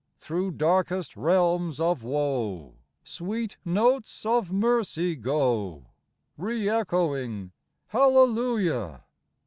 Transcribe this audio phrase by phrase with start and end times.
[0.17, 5.91] "Through darkest realms of woe, Sweet notes of mercy go,
[6.37, 7.51] Re echoing
[7.89, 9.03] "Hallelujah!"